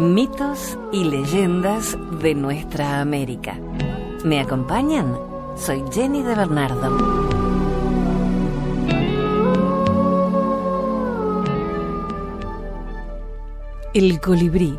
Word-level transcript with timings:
Mitos 0.00 0.78
y 0.92 1.04
leyendas 1.04 1.94
de 2.22 2.34
nuestra 2.34 3.02
América. 3.02 3.58
¿Me 4.24 4.40
acompañan? 4.40 5.14
Soy 5.58 5.84
Jenny 5.92 6.22
de 6.22 6.34
Bernardo. 6.34 7.28
El 13.92 14.18
colibrí, 14.22 14.74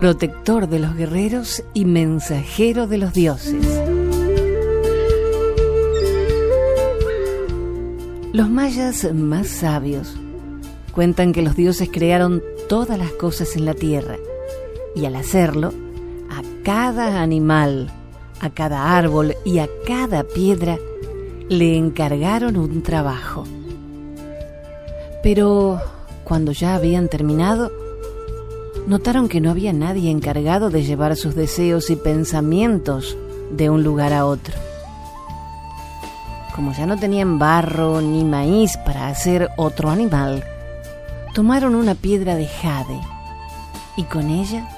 protector 0.00 0.68
de 0.68 0.80
los 0.80 0.96
guerreros 0.96 1.62
y 1.72 1.84
mensajero 1.84 2.88
de 2.88 2.98
los 2.98 3.12
dioses. 3.12 3.64
Los 8.32 8.50
mayas 8.50 9.14
más 9.14 9.46
sabios 9.46 10.16
cuentan 10.92 11.32
que 11.32 11.42
los 11.42 11.54
dioses 11.54 11.88
crearon 11.90 12.42
todas 12.68 12.98
las 12.98 13.12
cosas 13.12 13.56
en 13.56 13.64
la 13.64 13.74
tierra 13.74 14.16
y 14.94 15.06
al 15.06 15.16
hacerlo, 15.16 15.72
a 16.30 16.42
cada 16.64 17.22
animal, 17.22 17.90
a 18.40 18.50
cada 18.50 18.96
árbol 18.96 19.34
y 19.44 19.58
a 19.58 19.68
cada 19.86 20.24
piedra 20.24 20.78
le 21.48 21.76
encargaron 21.76 22.56
un 22.56 22.82
trabajo. 22.82 23.44
Pero 25.22 25.80
cuando 26.24 26.52
ya 26.52 26.74
habían 26.74 27.08
terminado, 27.08 27.70
notaron 28.86 29.28
que 29.28 29.40
no 29.40 29.50
había 29.50 29.72
nadie 29.72 30.10
encargado 30.10 30.70
de 30.70 30.82
llevar 30.82 31.16
sus 31.16 31.34
deseos 31.34 31.90
y 31.90 31.96
pensamientos 31.96 33.16
de 33.50 33.70
un 33.70 33.82
lugar 33.84 34.12
a 34.12 34.26
otro. 34.26 34.54
Como 36.54 36.72
ya 36.74 36.86
no 36.86 36.98
tenían 36.98 37.38
barro 37.38 38.00
ni 38.00 38.24
maíz 38.24 38.76
para 38.78 39.08
hacer 39.08 39.48
otro 39.56 39.90
animal, 39.90 40.44
tomaron 41.32 41.74
una 41.74 41.94
piedra 41.94 42.34
de 42.34 42.46
jade 42.46 43.00
y 43.96 44.04
con 44.04 44.30
ella 44.30 44.68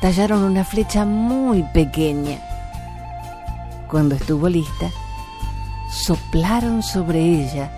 tallaron 0.00 0.44
una 0.44 0.64
flecha 0.64 1.04
muy 1.04 1.62
pequeña. 1.74 2.38
Cuando 3.88 4.14
estuvo 4.14 4.48
lista, 4.48 4.90
soplaron 5.90 6.82
sobre 6.82 7.20
ella 7.20 7.72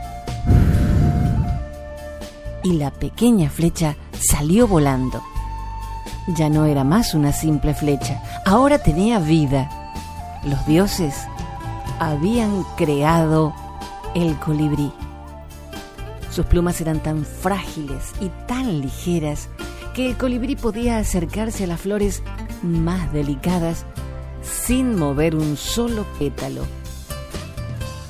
y 2.62 2.72
la 2.74 2.90
pequeña 2.90 3.48
flecha 3.48 3.96
salió 4.18 4.66
volando. 4.66 5.22
Ya 6.26 6.50
no 6.50 6.66
era 6.66 6.84
más 6.84 7.14
una 7.14 7.32
simple 7.32 7.74
flecha, 7.74 8.22
ahora 8.44 8.78
tenía 8.78 9.18
vida. 9.18 9.70
Los 10.44 10.66
dioses 10.66 11.14
habían 11.98 12.64
creado 12.76 13.54
el 14.14 14.36
colibrí. 14.36 14.92
Sus 16.30 16.46
plumas 16.46 16.80
eran 16.80 17.02
tan 17.02 17.24
frágiles 17.24 18.12
y 18.20 18.28
tan 18.46 18.80
ligeras 18.80 19.48
que 19.94 20.08
el 20.08 20.16
colibrí 20.16 20.54
podía 20.54 20.98
acercarse 20.98 21.64
a 21.64 21.66
las 21.66 21.80
flores 21.80 22.22
más 22.62 23.12
delicadas 23.12 23.84
sin 24.42 24.96
mover 24.96 25.34
un 25.34 25.56
solo 25.56 26.06
pétalo. 26.18 26.64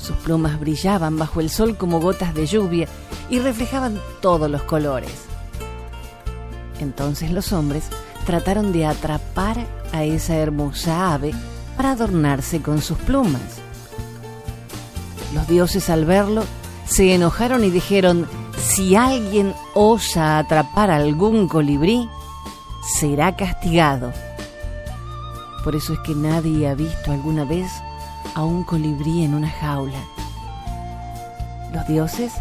Sus 0.00 0.16
plumas 0.16 0.60
brillaban 0.60 1.18
bajo 1.18 1.40
el 1.40 1.50
sol 1.50 1.76
como 1.76 2.00
gotas 2.00 2.34
de 2.34 2.46
lluvia 2.46 2.88
y 3.30 3.38
reflejaban 3.38 3.98
todos 4.20 4.50
los 4.50 4.62
colores. 4.62 5.12
Entonces 6.80 7.30
los 7.30 7.52
hombres 7.52 7.84
trataron 8.26 8.72
de 8.72 8.86
atrapar 8.86 9.56
a 9.92 10.04
esa 10.04 10.36
hermosa 10.36 11.14
ave 11.14 11.32
para 11.76 11.92
adornarse 11.92 12.60
con 12.60 12.82
sus 12.82 12.98
plumas. 12.98 13.60
Los 15.34 15.46
dioses 15.46 15.88
al 15.88 16.04
verlo 16.04 16.44
se 16.90 17.14
enojaron 17.14 17.62
y 17.62 17.70
dijeron, 17.70 18.26
si 18.58 18.96
alguien 18.96 19.54
osa 19.74 20.38
atrapar 20.38 20.90
algún 20.90 21.46
colibrí, 21.46 22.08
será 22.98 23.36
castigado. 23.36 24.12
Por 25.62 25.76
eso 25.76 25.92
es 25.92 26.00
que 26.00 26.16
nadie 26.16 26.68
ha 26.68 26.74
visto 26.74 27.12
alguna 27.12 27.44
vez 27.44 27.70
a 28.34 28.42
un 28.42 28.64
colibrí 28.64 29.22
en 29.22 29.34
una 29.34 29.48
jaula. 29.48 30.00
Los 31.72 31.86
dioses 31.86 32.32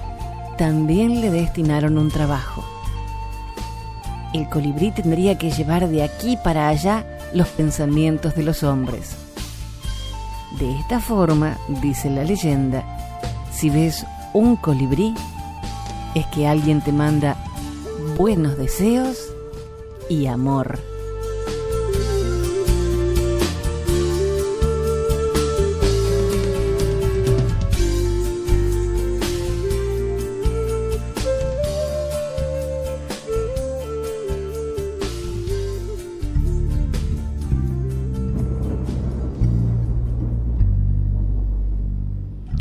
también 0.57 1.21
le 1.21 1.29
destinaron 1.29 1.99
un 1.99 2.09
trabajo. 2.09 2.65
El 4.33 4.49
colibrí 4.49 4.91
tendría 4.91 5.37
que 5.37 5.51
llevar 5.51 5.87
de 5.87 6.01
aquí 6.01 6.37
para 6.43 6.69
allá 6.69 7.05
los 7.35 7.47
pensamientos 7.49 8.33
de 8.33 8.43
los 8.43 8.63
hombres. 8.63 9.15
De 10.57 10.79
esta 10.79 10.99
forma, 10.99 11.55
dice 11.81 12.09
la 12.09 12.23
leyenda, 12.23 12.83
si 13.51 13.69
ves 13.69 14.05
un 14.33 14.55
colibrí 14.55 15.13
es 16.15 16.25
que 16.27 16.47
alguien 16.47 16.81
te 16.81 16.91
manda 16.91 17.37
buenos 18.17 18.57
deseos 18.57 19.17
y 20.09 20.27
amor. 20.27 20.79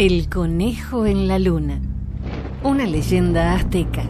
El 0.08 0.30
conejo 0.30 1.04
en 1.04 1.28
la 1.28 1.38
luna. 1.38 1.82
Una 2.64 2.86
leyenda 2.86 3.52
azteca. 3.52 4.04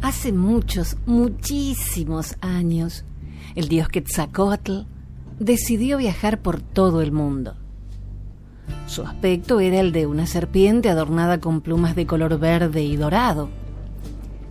Hace 0.00 0.32
muchos, 0.32 0.96
muchísimos 1.04 2.36
años, 2.40 3.04
el 3.56 3.68
dios 3.68 3.88
Quetzalcoatl 3.88 4.86
decidió 5.38 5.98
viajar 5.98 6.40
por 6.40 6.62
todo 6.62 7.02
el 7.02 7.12
mundo. 7.12 7.56
Su 8.86 9.02
aspecto 9.02 9.60
era 9.60 9.80
el 9.80 9.92
de 9.92 10.06
una 10.06 10.26
serpiente 10.26 10.88
adornada 10.88 11.40
con 11.40 11.60
plumas 11.60 11.94
de 11.94 12.06
color 12.06 12.38
verde 12.38 12.82
y 12.82 12.96
dorado. 12.96 13.50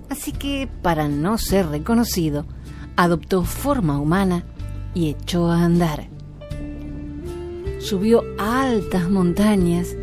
Así 0.10 0.32
que, 0.32 0.70
para 0.84 1.08
no 1.08 1.40
ser 1.40 1.70
reconocido, 1.70 2.46
adoptó 2.98 3.44
forma 3.44 3.98
humana 3.98 4.46
y 4.94 5.10
echó 5.10 5.50
a 5.50 5.64
andar. 5.64 6.08
Subió 7.80 8.24
altas 8.38 9.10
montañas 9.10 9.96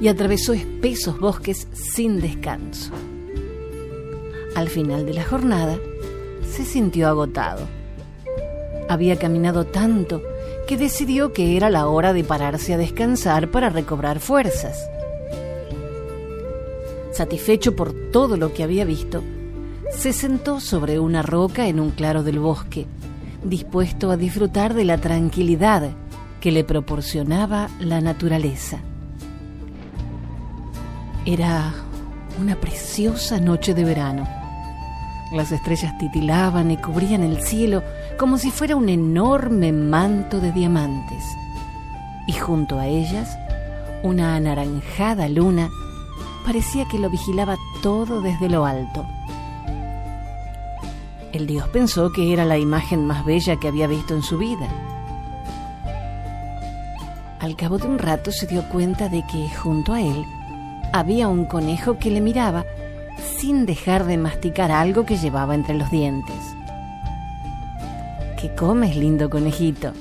y 0.00 0.08
atravesó 0.08 0.52
espesos 0.52 1.18
bosques 1.18 1.68
sin 1.72 2.20
descanso. 2.20 2.92
Al 4.54 4.68
final 4.68 5.06
de 5.06 5.14
la 5.14 5.24
jornada, 5.24 5.78
se 6.50 6.64
sintió 6.64 7.08
agotado. 7.08 7.66
Había 8.88 9.16
caminado 9.16 9.64
tanto 9.64 10.22
que 10.66 10.76
decidió 10.76 11.32
que 11.32 11.56
era 11.56 11.70
la 11.70 11.86
hora 11.86 12.12
de 12.12 12.24
pararse 12.24 12.74
a 12.74 12.78
descansar 12.78 13.50
para 13.50 13.70
recobrar 13.70 14.20
fuerzas. 14.20 14.88
Satisfecho 17.12 17.74
por 17.74 17.92
todo 18.10 18.36
lo 18.36 18.52
que 18.52 18.62
había 18.62 18.84
visto, 18.84 19.22
se 19.90 20.12
sentó 20.12 20.60
sobre 20.60 20.98
una 20.98 21.22
roca 21.22 21.68
en 21.68 21.80
un 21.80 21.90
claro 21.90 22.22
del 22.22 22.38
bosque 22.38 22.86
dispuesto 23.44 24.10
a 24.10 24.16
disfrutar 24.16 24.74
de 24.74 24.84
la 24.84 24.98
tranquilidad 24.98 25.90
que 26.40 26.52
le 26.52 26.64
proporcionaba 26.64 27.68
la 27.80 28.00
naturaleza. 28.00 28.78
Era 31.24 31.72
una 32.40 32.56
preciosa 32.56 33.38
noche 33.38 33.74
de 33.74 33.84
verano. 33.84 34.26
Las 35.32 35.52
estrellas 35.52 35.96
titilaban 35.98 36.70
y 36.70 36.76
cubrían 36.76 37.22
el 37.22 37.40
cielo 37.42 37.82
como 38.18 38.38
si 38.38 38.50
fuera 38.50 38.76
un 38.76 38.88
enorme 38.88 39.72
manto 39.72 40.40
de 40.40 40.52
diamantes. 40.52 41.24
Y 42.26 42.32
junto 42.32 42.78
a 42.78 42.86
ellas, 42.86 43.38
una 44.02 44.36
anaranjada 44.36 45.28
luna 45.28 45.70
parecía 46.44 46.86
que 46.90 46.98
lo 46.98 47.08
vigilaba 47.08 47.56
todo 47.82 48.20
desde 48.20 48.48
lo 48.48 48.66
alto. 48.66 49.06
El 51.32 51.46
dios 51.46 51.66
pensó 51.68 52.12
que 52.12 52.32
era 52.32 52.44
la 52.44 52.58
imagen 52.58 53.06
más 53.06 53.24
bella 53.24 53.56
que 53.56 53.68
había 53.68 53.86
visto 53.86 54.14
en 54.14 54.22
su 54.22 54.36
vida. 54.36 54.68
Al 57.40 57.56
cabo 57.56 57.78
de 57.78 57.86
un 57.86 57.98
rato 57.98 58.30
se 58.30 58.46
dio 58.46 58.68
cuenta 58.68 59.08
de 59.08 59.24
que 59.26 59.48
junto 59.48 59.94
a 59.94 60.02
él 60.02 60.24
había 60.92 61.28
un 61.28 61.46
conejo 61.46 61.98
que 61.98 62.10
le 62.10 62.20
miraba 62.20 62.66
sin 63.38 63.64
dejar 63.64 64.04
de 64.04 64.18
masticar 64.18 64.70
algo 64.70 65.06
que 65.06 65.16
llevaba 65.16 65.54
entre 65.54 65.74
los 65.74 65.90
dientes. 65.90 66.36
¿Qué 68.38 68.54
comes, 68.54 68.94
lindo 68.94 69.30
conejito? 69.30 69.92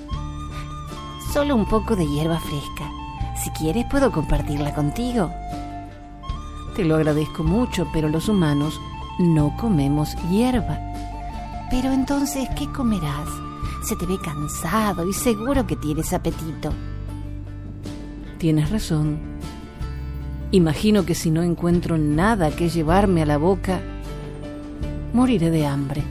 Solo 1.34 1.56
un 1.56 1.66
poco 1.66 1.96
de 1.96 2.06
hierba 2.06 2.40
fresca. 2.40 2.92
Si 3.42 3.50
quieres 3.52 3.86
puedo 3.86 4.12
compartirla 4.12 4.74
contigo. 4.74 5.32
Te 6.76 6.84
lo 6.84 6.96
agradezco 6.96 7.44
mucho, 7.44 7.88
pero 7.94 8.10
los 8.10 8.28
humanos 8.28 8.80
no 9.18 9.56
comemos 9.58 10.16
hierba. 10.30 10.91
Pero 11.72 11.94
entonces, 11.94 12.50
¿qué 12.58 12.68
comerás? 12.68 13.30
Se 13.88 13.96
te 13.96 14.06
ve 14.06 14.20
cansado 14.20 15.08
y 15.08 15.14
seguro 15.14 15.66
que 15.66 15.78
tienes 15.78 16.12
apetito. 16.12 16.72
Tienes 18.38 18.70
razón. 18.70 19.20
Imagino 20.52 21.06
que 21.06 21.16
si 21.16 21.32
no 21.32 21.44
encuentro 21.44 21.98
nada 21.98 22.52
que 22.52 22.70
llevarme 22.70 23.22
a 23.22 23.26
la 23.26 23.38
boca, 23.38 23.80
moriré 25.14 25.50
de 25.50 25.66
hambre. 25.66 26.04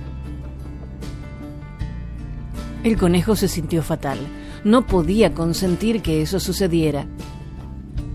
El 2.82 2.96
conejo 2.96 3.36
se 3.36 3.46
sintió 3.46 3.82
fatal. 3.82 4.18
No 4.64 4.86
podía 4.86 5.34
consentir 5.34 6.00
que 6.00 6.22
eso 6.22 6.40
sucediera. 6.40 7.04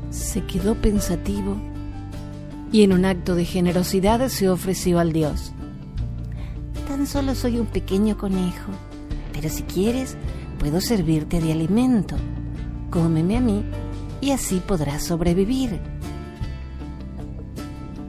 Se 0.09 0.44
quedó 0.45 0.74
pensativo 0.74 1.57
y 2.71 2.83
en 2.83 2.91
un 2.91 3.06
acto 3.06 3.36
de 3.36 3.45
generosidad 3.45 4.27
se 4.30 4.50
ofreció 4.50 4.98
al 4.98 5.13
dios. 5.13 5.54
Tan 6.95 7.07
solo 7.07 7.36
soy 7.36 7.59
un 7.59 7.65
pequeño 7.65 8.18
conejo, 8.18 8.71
pero 9.33 9.50
si 9.50 9.63
quieres, 9.63 10.15
puedo 10.57 10.80
servirte 10.80 11.42
de 11.42 11.51
alimento. 11.51 12.15
Cómeme 12.89 13.36
a 13.36 13.42
mí 13.42 13.65
y 14.21 14.31
así 14.31 14.62
podrás 14.65 15.03
sobrevivir. 15.03 15.81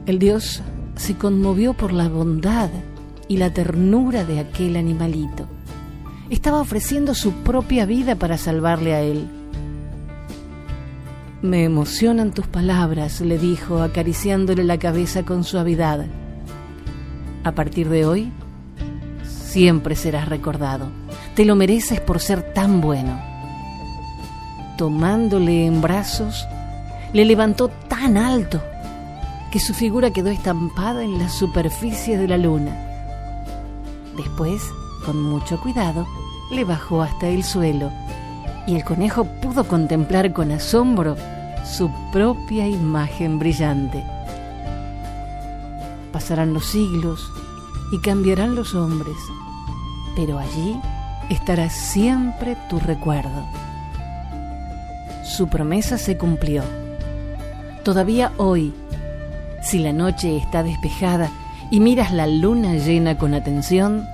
El 0.05 0.19
dios 0.19 0.61
se 0.95 1.17
conmovió 1.17 1.73
por 1.73 1.91
la 1.91 2.07
bondad 2.07 2.69
y 3.27 3.35
la 3.35 3.51
ternura 3.51 4.23
de 4.23 4.39
aquel 4.39 4.77
animalito. 4.77 5.47
Estaba 6.29 6.61
ofreciendo 6.61 7.13
su 7.13 7.33
propia 7.33 7.85
vida 7.85 8.15
para 8.15 8.37
salvarle 8.37 8.95
a 8.95 9.01
él. 9.01 9.27
Me 11.41 11.65
emocionan 11.65 12.31
tus 12.31 12.47
palabras, 12.47 13.19
le 13.19 13.37
dijo, 13.37 13.81
acariciándole 13.81 14.63
la 14.63 14.79
cabeza 14.79 15.25
con 15.25 15.43
suavidad. 15.43 16.05
A 17.43 17.51
partir 17.51 17.89
de 17.89 18.05
hoy, 18.05 18.31
siempre 19.47 19.95
serás 19.95 20.27
recordado. 20.27 20.89
Te 21.35 21.45
lo 21.45 21.55
mereces 21.55 22.01
por 22.01 22.19
ser 22.19 22.53
tan 22.53 22.81
bueno. 22.81 23.19
Tomándole 24.77 25.65
en 25.65 25.81
brazos, 25.81 26.45
le 27.13 27.25
levantó 27.25 27.69
tan 27.87 28.17
alto 28.17 28.61
que 29.51 29.59
su 29.59 29.73
figura 29.73 30.11
quedó 30.11 30.29
estampada 30.29 31.03
en 31.03 31.17
la 31.17 31.29
superficie 31.29 32.17
de 32.17 32.27
la 32.27 32.37
luna. 32.37 32.75
Después, 34.17 34.61
con 35.05 35.21
mucho 35.21 35.59
cuidado, 35.61 36.05
le 36.51 36.65
bajó 36.65 37.01
hasta 37.01 37.27
el 37.27 37.43
suelo 37.43 37.91
y 38.67 38.75
el 38.75 38.83
conejo 38.83 39.25
pudo 39.41 39.63
contemplar 39.63 40.33
con 40.33 40.51
asombro 40.51 41.15
su 41.65 41.89
propia 42.11 42.67
imagen 42.67 43.39
brillante. 43.39 44.03
Pasarán 46.11 46.53
los 46.53 46.65
siglos 46.65 47.21
y 47.91 47.99
cambiarán 47.99 48.55
los 48.55 48.75
hombres, 48.75 49.17
pero 50.15 50.39
allí 50.39 50.79
estará 51.29 51.69
siempre 51.69 52.57
tu 52.69 52.79
recuerdo. 52.79 53.45
Su 55.23 55.47
promesa 55.47 55.97
se 55.97 56.17
cumplió. 56.17 56.63
Todavía 57.83 58.31
hoy, 58.37 58.73
si 59.61 59.79
la 59.79 59.93
noche 59.93 60.37
está 60.37 60.63
despejada 60.63 61.29
y 61.71 61.79
miras 61.79 62.13
la 62.13 62.27
luna 62.27 62.75
llena 62.75 63.17
con 63.17 63.33
atención, 63.33 64.05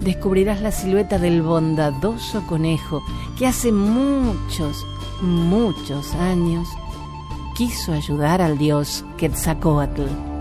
descubrirás 0.00 0.60
la 0.60 0.70
silueta 0.70 1.18
del 1.18 1.42
bondadoso 1.42 2.46
conejo 2.46 3.02
que 3.38 3.46
hace 3.46 3.72
muchos, 3.72 4.84
muchos 5.20 6.14
años 6.14 6.68
quiso 7.54 7.92
ayudar 7.92 8.42
al 8.42 8.58
dios 8.58 9.04
Quetzalcoatl. 9.16 10.33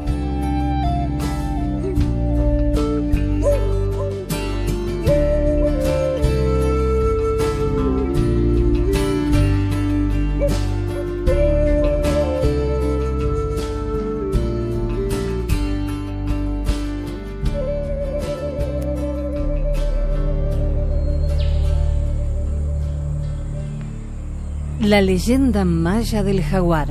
La 24.94 25.02
leyenda 25.02 25.66
maya 25.66 26.22
del 26.22 26.44
jaguar. 26.44 26.90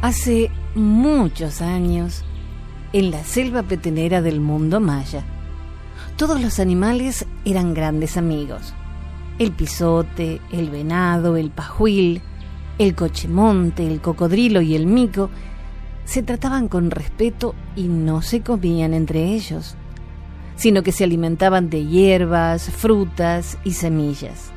Hace 0.00 0.50
muchos 0.74 1.60
años, 1.60 2.24
en 2.94 3.10
la 3.10 3.24
selva 3.24 3.62
petenera 3.62 4.22
del 4.22 4.40
mundo 4.40 4.80
maya, 4.80 5.22
todos 6.16 6.40
los 6.40 6.60
animales 6.60 7.26
eran 7.44 7.74
grandes 7.74 8.16
amigos. 8.16 8.72
El 9.38 9.52
pisote, 9.52 10.40
el 10.50 10.70
venado, 10.70 11.36
el 11.36 11.50
pajuil, 11.50 12.22
el 12.78 12.94
cochemonte, 12.94 13.86
el 13.86 14.00
cocodrilo 14.00 14.62
y 14.62 14.74
el 14.74 14.86
mico 14.86 15.28
se 16.06 16.22
trataban 16.22 16.68
con 16.68 16.90
respeto 16.90 17.54
y 17.76 17.82
no 17.88 18.22
se 18.22 18.40
comían 18.40 18.94
entre 18.94 19.24
ellos 19.24 19.76
sino 20.58 20.82
que 20.82 20.90
se 20.90 21.04
alimentaban 21.04 21.70
de 21.70 21.86
hierbas, 21.86 22.68
frutas 22.68 23.56
y 23.64 23.72
semillas. 23.72 24.50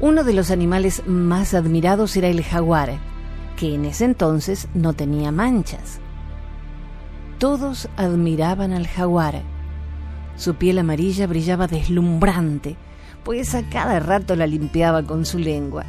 Uno 0.00 0.24
de 0.24 0.34
los 0.34 0.50
animales 0.50 1.06
más 1.06 1.54
admirados 1.54 2.16
era 2.16 2.26
el 2.26 2.42
jaguar, 2.42 2.98
que 3.56 3.72
en 3.72 3.84
ese 3.84 4.04
entonces 4.04 4.66
no 4.74 4.94
tenía 4.94 5.30
manchas. 5.30 6.00
Todos 7.38 7.88
admiraban 7.96 8.72
al 8.72 8.88
jaguar. 8.88 9.42
Su 10.36 10.56
piel 10.56 10.80
amarilla 10.80 11.28
brillaba 11.28 11.68
deslumbrante, 11.68 12.76
pues 13.22 13.54
a 13.54 13.62
cada 13.70 14.00
rato 14.00 14.34
la 14.34 14.48
limpiaba 14.48 15.04
con 15.04 15.24
su 15.24 15.38
lengua. 15.38 15.84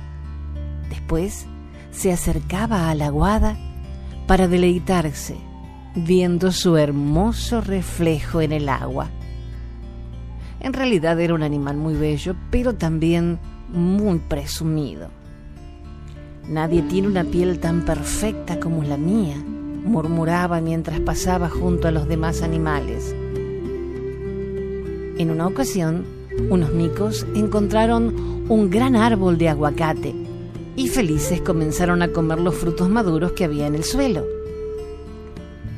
Después 0.89 1.47
se 1.89 2.13
acercaba 2.13 2.91
a 2.91 2.95
la 2.95 3.09
guada 3.09 3.57
para 4.27 4.47
deleitarse 4.47 5.54
viendo 5.95 6.51
su 6.51 6.77
hermoso 6.77 7.61
reflejo 7.61 8.41
en 8.41 8.51
el 8.51 8.69
agua. 8.69 9.09
En 10.59 10.73
realidad 10.73 11.19
era 11.19 11.33
un 11.33 11.43
animal 11.43 11.77
muy 11.77 11.93
bello, 11.93 12.35
pero 12.51 12.73
también 12.73 13.39
muy 13.69 14.19
presumido. 14.19 15.09
Nadie 16.49 16.81
tiene 16.83 17.07
una 17.07 17.23
piel 17.23 17.59
tan 17.59 17.85
perfecta 17.85 18.59
como 18.59 18.83
la 18.83 18.97
mía, 18.97 19.35
murmuraba 19.37 20.61
mientras 20.61 20.99
pasaba 20.99 21.49
junto 21.49 21.87
a 21.87 21.91
los 21.91 22.07
demás 22.07 22.41
animales. 22.41 23.15
En 25.17 25.31
una 25.31 25.47
ocasión, 25.47 26.05
unos 26.49 26.73
micos 26.73 27.25
encontraron 27.35 28.45
un 28.49 28.69
gran 28.69 28.95
árbol 28.95 29.37
de 29.37 29.49
aguacate 29.49 30.13
y 30.75 30.87
felices 30.87 31.41
comenzaron 31.41 32.01
a 32.01 32.09
comer 32.09 32.39
los 32.39 32.55
frutos 32.55 32.89
maduros 32.89 33.31
que 33.31 33.45
había 33.45 33.65
en 33.67 33.75
el 33.75 33.83
suelo. 33.83 34.25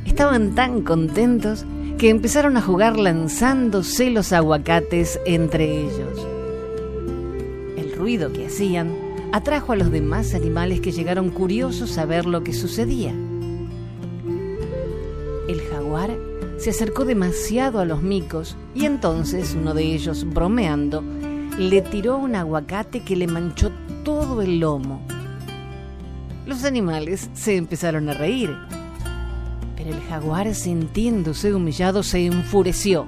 Estaban 0.07 0.55
tan 0.55 0.81
contentos 0.81 1.65
que 1.97 2.09
empezaron 2.09 2.55
a 2.55 2.61
jugar 2.61 2.97
lanzándose 2.97 4.09
los 4.09 4.31
aguacates 4.31 5.19
entre 5.25 5.81
ellos. 5.81 6.25
El 7.77 7.93
ruido 7.93 8.31
que 8.31 8.47
hacían 8.47 8.95
atrajo 9.33 9.73
a 9.73 9.75
los 9.75 9.91
demás 9.91 10.33
animales 10.33 10.79
que 10.79 10.93
llegaron 10.93 11.29
curiosos 11.29 11.97
a 11.97 12.05
ver 12.05 12.25
lo 12.25 12.41
que 12.41 12.53
sucedía. 12.53 13.13
El 15.47 15.61
jaguar 15.69 16.17
se 16.57 16.69
acercó 16.69 17.03
demasiado 17.03 17.79
a 17.79 17.85
los 17.85 18.01
micos 18.01 18.55
y 18.73 18.85
entonces 18.85 19.55
uno 19.59 19.73
de 19.73 19.83
ellos, 19.93 20.25
bromeando, 20.25 21.03
le 21.59 21.81
tiró 21.81 22.17
un 22.17 22.35
aguacate 22.35 23.01
que 23.01 23.17
le 23.17 23.27
manchó 23.27 23.71
todo 24.05 24.41
el 24.41 24.61
lomo. 24.61 25.05
Los 26.45 26.63
animales 26.63 27.29
se 27.33 27.57
empezaron 27.57 28.07
a 28.07 28.13
reír 28.13 28.55
el 29.87 30.01
jaguar, 30.01 30.53
sintiéndose 30.53 31.53
humillado, 31.53 32.03
se 32.03 32.25
enfureció. 32.25 33.05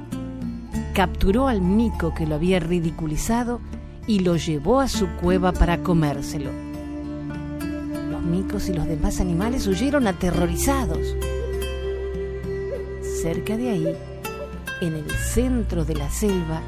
Capturó 0.94 1.48
al 1.48 1.62
mico 1.62 2.14
que 2.14 2.26
lo 2.26 2.36
había 2.36 2.60
ridiculizado 2.60 3.62
y 4.08 4.20
lo 4.20 4.38
llevó 4.38 4.80
a 4.80 4.88
su 4.88 5.08
cueva 5.22 5.52
para 5.52 5.84
comérselo. 5.84 6.52
Los 8.10 8.22
micos 8.24 8.70
y 8.70 8.74
los 8.74 8.88
demás 8.88 9.20
animales 9.20 9.68
huyeron 9.68 10.08
aterrorizados. 10.08 11.16
Cerca 13.22 13.58
de 13.58 13.70
ahí, 13.70 13.96
en 14.82 14.96
el 14.96 15.10
centro 15.12 15.86
de 15.86 15.96
la 15.96 16.10
selva, 16.10 16.62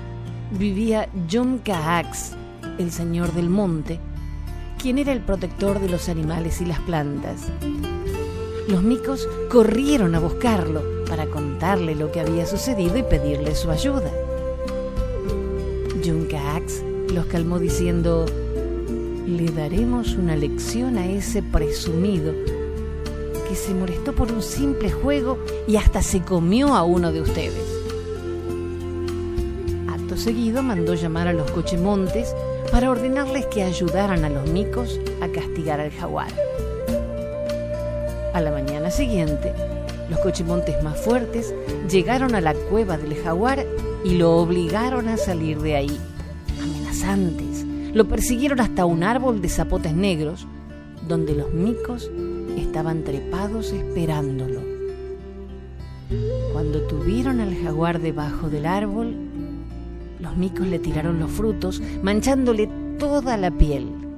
vivía 0.58 1.10
John 1.32 1.60
Kaax, 1.60 2.34
el 2.77 2.91
señor 2.91 3.34
del 3.34 3.50
monte, 3.50 4.00
quien 4.77 4.98
era 4.98 5.13
el 5.13 5.22
protector 5.22 5.80
de 5.80 5.89
los 5.89 6.10
animales 6.10 6.62
y 6.62 6.65
las 6.65 6.80
plantas. 6.80 7.48
Los 8.68 8.84
micos 8.84 9.27
corrieron 9.50 10.15
a 10.15 10.20
buscarlo 10.20 10.82
para 11.08 11.25
contarle 11.25 11.96
lo 11.96 12.12
que 12.12 12.22
había 12.22 12.46
sucedido 12.46 12.98
y 12.98 13.03
pedirle 13.03 13.56
su 13.56 13.70
ayuda. 13.72 14.12
Junkax 16.03 16.84
los 17.13 17.25
calmó 17.25 17.60
diciendo, 17.60 18.25
le 19.27 19.51
daremos 19.51 20.15
una 20.15 20.36
lección 20.36 20.98
a 20.98 21.06
ese 21.06 21.44
presumido 21.44 22.34
que 23.48 23.56
se 23.56 23.74
molestó 23.74 24.13
por 24.13 24.32
un 24.32 24.41
simple 24.41 24.91
juego 24.91 25.38
y 25.68 25.75
hasta 25.75 26.01
se 26.01 26.22
comió 26.22 26.74
a 26.75 26.84
uno 26.84 27.12
de 27.12 27.22
ustedes. 27.22 27.82
Acto 29.89 30.18
seguido 30.18 30.63
mandó 30.63 30.94
llamar 30.94 31.27
a 31.27 31.34
los 31.34 31.51
cochemontes 31.51 32.34
para 32.72 32.89
ordenarles 32.89 33.46
que 33.48 33.63
ayudaran 33.63 34.24
a 34.24 34.30
los 34.30 34.50
micos 34.50 35.00
a 35.22 35.27
castigar 35.27 35.80
al 35.82 35.91
jaguar. 35.91 36.32
A 38.33 38.39
la 38.39 38.51
mañana 38.51 38.91
siguiente, 38.91 39.53
los 40.09 40.19
cochemontes 40.19 40.81
más 40.83 40.97
fuertes 41.01 41.53
llegaron 41.89 42.33
a 42.33 42.41
la 42.41 42.53
cueva 42.53 42.97
del 42.97 43.15
jaguar 43.15 43.65
y 44.05 44.15
lo 44.15 44.38
obligaron 44.38 45.09
a 45.09 45.17
salir 45.17 45.59
de 45.59 45.75
ahí. 45.75 46.00
Amenazantes, 46.61 47.65
lo 47.93 48.07
persiguieron 48.07 48.61
hasta 48.61 48.85
un 48.85 49.03
árbol 49.03 49.41
de 49.41 49.50
zapotes 49.50 49.93
negros, 49.93 50.47
donde 51.09 51.35
los 51.35 51.53
micos 51.53 52.09
estaban 52.57 53.03
trepados 53.03 53.73
esperándolo. 53.73 54.61
Cuando 56.53 56.81
tuvieron 56.83 57.41
al 57.41 57.53
jaguar 57.55 58.00
debajo 58.00 58.50
del 58.50 58.65
árbol, 58.65 59.13
los 60.19 60.38
micos 60.38 60.67
le 60.67 60.79
tiraron 60.79 61.19
los 61.19 61.31
frutos, 61.31 61.81
manchándole 62.01 62.69
toda 62.97 63.35
la 63.35 63.51
piel. 63.51 64.11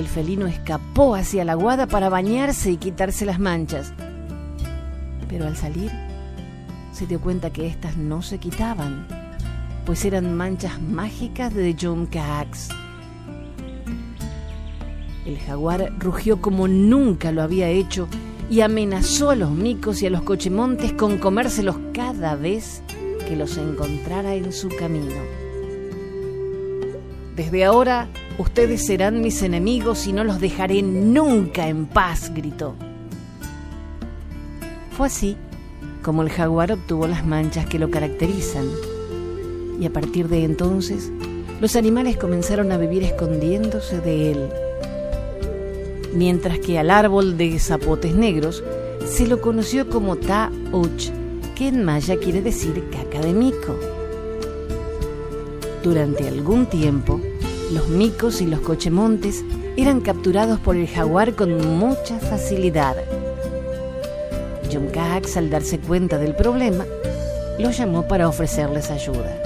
El 0.00 0.08
felino 0.08 0.46
escapó 0.46 1.14
hacia 1.14 1.44
la 1.44 1.52
guada 1.52 1.86
para 1.86 2.08
bañarse 2.08 2.70
y 2.70 2.78
quitarse 2.78 3.26
las 3.26 3.38
manchas. 3.38 3.92
Pero 5.28 5.46
al 5.46 5.58
salir, 5.58 5.90
se 6.90 7.06
dio 7.06 7.20
cuenta 7.20 7.50
que 7.50 7.66
éstas 7.66 7.98
no 7.98 8.22
se 8.22 8.38
quitaban, 8.38 9.06
pues 9.84 10.06
eran 10.06 10.34
manchas 10.34 10.80
mágicas 10.80 11.52
de 11.52 11.76
Jumkax. 11.78 12.70
El 15.26 15.38
jaguar 15.40 15.92
rugió 15.98 16.40
como 16.40 16.66
nunca 16.66 17.30
lo 17.30 17.42
había 17.42 17.68
hecho 17.68 18.08
y 18.48 18.62
amenazó 18.62 19.28
a 19.28 19.36
los 19.36 19.50
micos 19.50 20.00
y 20.00 20.06
a 20.06 20.10
los 20.10 20.22
cochemontes 20.22 20.94
con 20.94 21.18
comérselos 21.18 21.76
cada 21.92 22.36
vez 22.36 22.82
que 23.28 23.36
los 23.36 23.58
encontrara 23.58 24.34
en 24.34 24.50
su 24.54 24.70
camino. 24.70 25.20
Desde 27.36 27.66
ahora 27.66 28.08
ustedes 28.40 28.86
serán 28.86 29.20
mis 29.20 29.42
enemigos 29.42 30.06
y 30.06 30.12
no 30.12 30.24
los 30.24 30.40
dejaré 30.40 30.82
nunca 30.82 31.68
en 31.68 31.86
paz, 31.86 32.32
gritó. 32.34 32.74
Fue 34.96 35.06
así 35.06 35.36
como 36.02 36.22
el 36.22 36.30
jaguar 36.30 36.72
obtuvo 36.72 37.06
las 37.06 37.26
manchas 37.26 37.66
que 37.66 37.78
lo 37.78 37.90
caracterizan. 37.90 38.66
Y 39.78 39.86
a 39.86 39.90
partir 39.92 40.28
de 40.28 40.44
entonces, 40.44 41.10
los 41.60 41.76
animales 41.76 42.16
comenzaron 42.16 42.72
a 42.72 42.78
vivir 42.78 43.02
escondiéndose 43.02 44.00
de 44.00 44.32
él. 44.32 44.48
Mientras 46.14 46.58
que 46.58 46.78
al 46.78 46.90
árbol 46.90 47.36
de 47.36 47.58
zapotes 47.58 48.14
negros 48.14 48.64
se 49.06 49.26
lo 49.26 49.40
conoció 49.40 49.88
como 49.88 50.16
Ta-Uch, 50.16 51.10
que 51.54 51.68
en 51.68 51.84
maya 51.84 52.16
quiere 52.16 52.40
decir 52.40 52.82
caca 52.90 53.20
de 53.20 53.34
mico. 53.34 53.76
Durante 55.82 56.26
algún 56.28 56.66
tiempo, 56.66 57.20
los 57.70 57.88
micos 57.88 58.40
y 58.40 58.46
los 58.46 58.60
cochemontes 58.60 59.44
eran 59.76 60.00
capturados 60.00 60.58
por 60.58 60.76
el 60.76 60.88
jaguar 60.88 61.36
con 61.36 61.78
mucha 61.78 62.18
facilidad. 62.18 62.96
John 64.72 64.88
Cax, 64.92 65.36
al 65.36 65.50
darse 65.50 65.78
cuenta 65.78 66.18
del 66.18 66.34
problema, 66.34 66.84
los 67.58 67.76
llamó 67.76 68.08
para 68.08 68.28
ofrecerles 68.28 68.90
ayuda. 68.90 69.36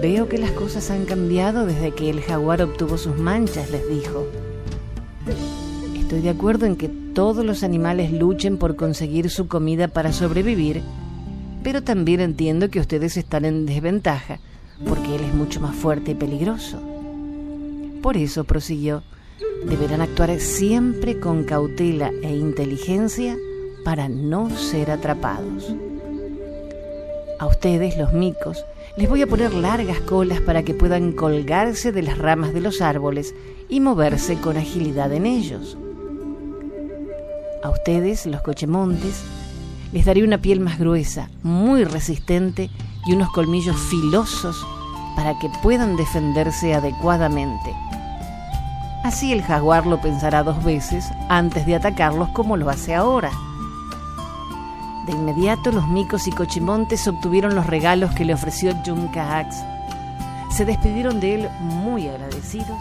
Veo 0.00 0.28
que 0.28 0.38
las 0.38 0.50
cosas 0.52 0.90
han 0.90 1.04
cambiado 1.04 1.66
desde 1.66 1.92
que 1.92 2.10
el 2.10 2.22
jaguar 2.22 2.62
obtuvo 2.62 2.96
sus 2.96 3.16
manchas, 3.16 3.70
les 3.70 3.88
dijo. 3.88 4.26
Estoy 5.98 6.20
de 6.20 6.30
acuerdo 6.30 6.66
en 6.66 6.76
que 6.76 6.88
todos 6.88 7.44
los 7.44 7.62
animales 7.62 8.12
luchen 8.12 8.56
por 8.56 8.76
conseguir 8.76 9.30
su 9.30 9.46
comida 9.46 9.88
para 9.88 10.12
sobrevivir, 10.12 10.82
pero 11.62 11.82
también 11.82 12.20
entiendo 12.20 12.70
que 12.70 12.80
ustedes 12.80 13.16
están 13.16 13.44
en 13.44 13.66
desventaja 13.66 14.40
porque 14.86 15.16
él 15.16 15.24
es 15.24 15.34
mucho 15.34 15.60
más 15.60 15.74
fuerte 15.74 16.12
y 16.12 16.14
peligroso. 16.14 16.80
Por 18.02 18.16
eso, 18.16 18.44
prosiguió, 18.44 19.02
deberán 19.66 20.00
actuar 20.00 20.38
siempre 20.40 21.18
con 21.20 21.44
cautela 21.44 22.10
e 22.22 22.36
inteligencia 22.36 23.36
para 23.84 24.08
no 24.08 24.50
ser 24.50 24.90
atrapados. 24.90 25.74
A 27.38 27.46
ustedes, 27.46 27.96
los 27.96 28.12
micos, 28.12 28.64
les 28.96 29.08
voy 29.08 29.22
a 29.22 29.26
poner 29.26 29.52
largas 29.54 30.00
colas 30.00 30.40
para 30.40 30.62
que 30.62 30.74
puedan 30.74 31.12
colgarse 31.12 31.92
de 31.92 32.02
las 32.02 32.18
ramas 32.18 32.54
de 32.54 32.60
los 32.60 32.80
árboles 32.80 33.34
y 33.68 33.80
moverse 33.80 34.36
con 34.36 34.56
agilidad 34.56 35.12
en 35.12 35.26
ellos. 35.26 35.76
A 37.62 37.70
ustedes, 37.70 38.26
los 38.26 38.42
cochemontes, 38.42 39.22
les 39.92 40.04
daré 40.04 40.22
una 40.22 40.38
piel 40.38 40.60
más 40.60 40.78
gruesa, 40.78 41.30
muy 41.42 41.84
resistente 41.84 42.70
y 43.06 43.12
unos 43.12 43.30
colmillos 43.30 43.76
filosos 43.76 44.66
para 45.16 45.38
que 45.38 45.48
puedan 45.48 45.96
defenderse 45.96 46.74
adecuadamente. 46.74 47.74
Así 49.04 49.32
el 49.32 49.42
jaguar 49.42 49.86
lo 49.86 50.00
pensará 50.00 50.42
dos 50.42 50.64
veces 50.64 51.10
antes 51.28 51.66
de 51.66 51.74
atacarlos 51.74 52.30
como 52.30 52.56
lo 52.56 52.70
hace 52.70 52.94
ahora. 52.94 53.30
De 55.06 55.12
inmediato 55.12 55.70
los 55.70 55.86
micos 55.86 56.26
y 56.26 56.32
cochimontes 56.32 57.06
obtuvieron 57.06 57.54
los 57.54 57.66
regalos 57.66 58.12
que 58.12 58.24
le 58.24 58.32
ofreció 58.32 58.70
Axe. 58.70 59.62
Se 60.50 60.64
despidieron 60.64 61.20
de 61.20 61.34
él 61.34 61.50
muy 61.60 62.08
agradecidos 62.08 62.78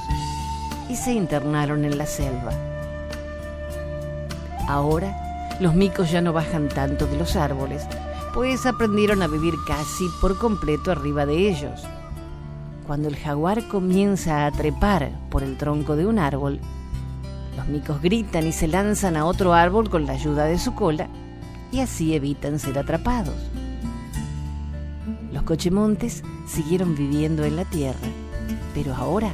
y 0.88 0.96
se 0.96 1.12
internaron 1.12 1.84
en 1.84 1.98
la 1.98 2.06
selva. 2.06 2.52
Ahora 4.70 5.58
los 5.60 5.76
micos 5.76 6.10
ya 6.10 6.22
no 6.22 6.32
bajan 6.32 6.70
tanto 6.70 7.06
de 7.06 7.18
los 7.18 7.36
árboles, 7.36 7.86
pues 8.34 8.66
aprendieron 8.66 9.22
a 9.22 9.28
vivir 9.28 9.54
casi 9.66 10.10
por 10.20 10.38
completo 10.38 10.92
arriba 10.92 11.26
de 11.26 11.50
ellos. 11.50 11.82
Cuando 12.88 13.08
el 13.08 13.16
jaguar 13.16 13.68
comienza 13.68 14.46
a 14.46 14.52
trepar 14.52 15.12
por 15.30 15.44
el 15.44 15.56
tronco 15.58 15.96
de 15.96 16.08
un 16.08 16.18
árbol, 16.18 16.60
los 17.56 17.68
micos 17.68 18.02
gritan 18.02 18.48
y 18.48 18.52
se 18.52 18.68
lanzan 18.68 19.16
a 19.16 19.26
otro 19.26 19.54
árbol 19.54 19.90
con 19.90 20.08
la 20.08 20.14
ayuda 20.14 20.46
de 20.46 20.58
su 20.58 20.74
cola 20.74 21.08
y 21.72 21.80
así 21.80 22.16
evitan 22.16 22.58
ser 22.58 22.80
atrapados. 22.80 23.36
Los 25.32 25.44
cochemontes 25.44 26.24
siguieron 26.48 26.96
viviendo 26.96 27.46
en 27.46 27.56
la 27.56 27.66
tierra, 27.66 28.00
pero 28.74 28.96
ahora, 28.96 29.32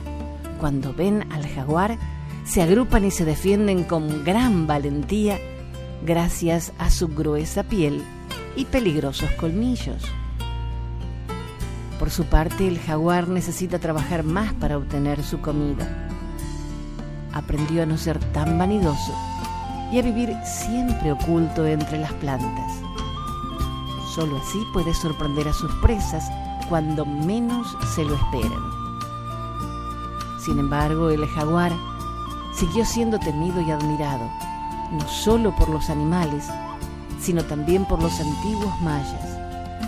cuando 0.60 0.94
ven 0.94 1.26
al 1.32 1.48
jaguar, 1.48 1.98
se 2.44 2.62
agrupan 2.62 3.06
y 3.06 3.12
se 3.12 3.26
defienden 3.26 3.84
con 3.84 4.26
gran 4.26 4.68
valentía 4.68 5.40
gracias 6.06 6.74
a 6.78 6.90
su 6.90 7.08
gruesa 7.08 7.64
piel 7.64 8.04
y 8.56 8.66
peligrosos 8.66 9.30
colmillos. 9.32 10.04
Por 12.00 12.10
su 12.10 12.26
parte, 12.26 12.68
el 12.68 12.80
jaguar 12.80 13.28
necesita 13.28 13.80
trabajar 13.80 14.24
más 14.24 14.54
para 14.54 14.78
obtener 14.78 15.24
su 15.24 15.42
comida. 15.42 16.08
Aprendió 17.34 17.84
a 17.84 17.86
no 17.86 17.98
ser 17.98 18.20
tan 18.32 18.58
vanidoso 18.58 19.14
y 19.92 20.00
a 20.00 20.02
vivir 20.02 20.34
siempre 20.46 21.12
oculto 21.12 21.66
entre 21.66 22.00
las 22.00 22.14
plantas. 22.14 22.74
Solo 24.16 24.38
así 24.38 24.60
puede 24.74 24.94
sorprender 24.94 25.48
a 25.48 25.54
sus 25.54 25.72
presas 25.76 26.30
cuando 26.70 27.06
menos 27.06 27.76
se 27.94 28.06
lo 28.06 28.16
esperan. 28.16 28.80
Sin 30.40 30.58
embargo, 30.58 31.10
el 31.10 31.28
jaguar 31.28 31.74
siguió 32.54 32.86
siendo 32.86 33.20
temido 33.20 33.60
y 33.62 33.72
admirado, 33.72 34.30
no 34.92 35.08
solo 35.08 35.56
por 35.56 35.70
los 35.70 35.90
animales, 35.90 36.50
sino 37.20 37.44
también 37.44 37.86
por 37.86 38.02
los 38.02 38.20
antiguos 38.20 38.80
mayas, 38.82 39.38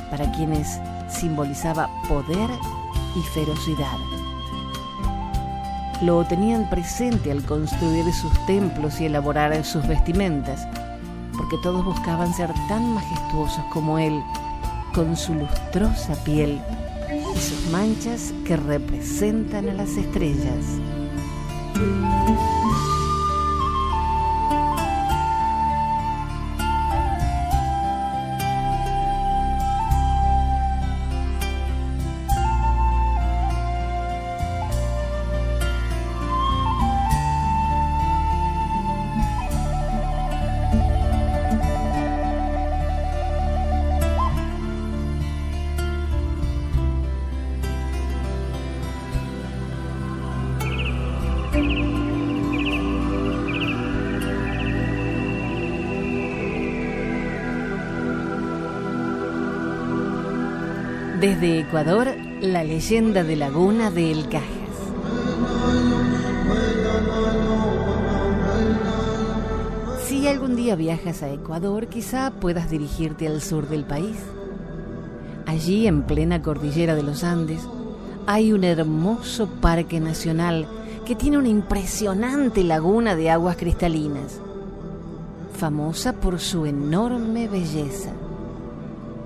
para 0.09 0.31
quienes 0.31 0.79
simbolizaba 1.09 1.89
poder 2.07 2.49
y 3.15 3.21
ferocidad 3.33 3.97
lo 6.01 6.25
tenían 6.25 6.67
presente 6.69 7.31
al 7.31 7.43
construir 7.43 8.11
sus 8.11 8.33
templos 8.47 8.99
y 8.99 9.05
elaborar 9.05 9.63
sus 9.63 9.87
vestimentas, 9.87 10.67
porque 11.37 11.57
todos 11.61 11.85
buscaban 11.85 12.33
ser 12.33 12.51
tan 12.67 12.93
majestuosos 12.95 13.63
como 13.65 13.99
él, 13.99 14.21
con 14.93 15.15
su 15.15 15.33
lustrosa 15.35 16.15
piel 16.23 16.59
y 17.35 17.39
sus 17.39 17.69
manchas 17.71 18.33
que 18.45 18.57
representan 18.57 19.69
a 19.69 19.73
las 19.73 19.89
estrellas. 19.89 20.65
Desde 61.31 61.59
Ecuador, 61.59 62.09
la 62.41 62.61
leyenda 62.65 63.23
de 63.23 63.37
Laguna 63.37 63.89
de 63.89 64.11
El 64.11 64.27
Cajas. 64.27 64.49
Si 70.05 70.27
algún 70.27 70.57
día 70.57 70.75
viajas 70.75 71.23
a 71.23 71.29
Ecuador, 71.29 71.87
quizá 71.87 72.31
puedas 72.31 72.69
dirigirte 72.69 73.27
al 73.27 73.41
sur 73.41 73.69
del 73.69 73.85
país. 73.85 74.17
Allí, 75.45 75.87
en 75.87 76.03
plena 76.03 76.41
cordillera 76.41 76.95
de 76.95 77.03
los 77.03 77.23
Andes, 77.23 77.61
hay 78.27 78.51
un 78.51 78.65
hermoso 78.65 79.47
parque 79.47 80.01
nacional 80.01 80.67
que 81.05 81.15
tiene 81.15 81.37
una 81.37 81.47
impresionante 81.47 82.61
laguna 82.65 83.15
de 83.15 83.29
aguas 83.29 83.55
cristalinas, 83.55 84.41
famosa 85.57 86.11
por 86.11 86.41
su 86.41 86.65
enorme 86.65 87.47
belleza. 87.47 88.11